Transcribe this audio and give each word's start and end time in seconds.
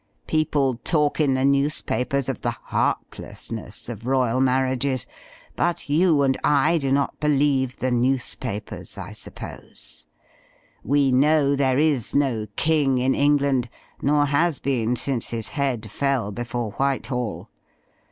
People 0.25 0.77
talk 0.83 1.19
in 1.19 1.35
the 1.35 1.45
newspapers 1.45 2.27
of 2.27 2.41
the 2.41 2.49
heartlessness 2.59 3.87
of 3.87 4.07
royal 4.07 4.41
marriages. 4.41 5.05
But 5.55 5.89
you 5.89 6.23
and 6.23 6.35
I 6.43 6.79
do 6.79 6.91
not 6.91 7.19
believe 7.19 7.77
the 7.77 7.91
newspapers, 7.91 8.97
I 8.97 9.11
sup 9.13 9.35
pose. 9.35 10.07
We 10.83 11.11
know 11.11 11.55
there 11.55 11.77
is 11.77 12.15
no 12.15 12.47
King 12.55 12.97
in 12.97 13.13
England; 13.13 13.69
nor 14.01 14.25
has 14.25 14.57
been 14.57 14.95
since 14.95 15.27
his 15.27 15.49
head 15.49 15.91
fell 15.91 16.31
before 16.31 16.71
Whitehall. 16.71 17.51